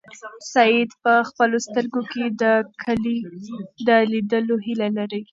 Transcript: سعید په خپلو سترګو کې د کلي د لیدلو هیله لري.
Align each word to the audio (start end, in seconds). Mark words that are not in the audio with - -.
سعید 0.53 0.89
په 1.03 1.13
خپلو 1.29 1.57
سترګو 1.67 2.01
کې 2.11 2.25
د 2.41 2.43
کلي 2.83 3.17
د 3.87 3.89
لیدلو 4.11 4.55
هیله 4.65 4.87
لري. 4.97 5.21